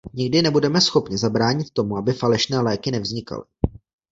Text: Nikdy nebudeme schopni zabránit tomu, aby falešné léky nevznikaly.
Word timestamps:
Nikdy 0.13 0.41
nebudeme 0.41 0.81
schopni 0.81 1.17
zabránit 1.17 1.69
tomu, 1.73 1.97
aby 1.97 2.13
falešné 2.13 2.59
léky 2.59 2.91
nevznikaly. 2.91 3.43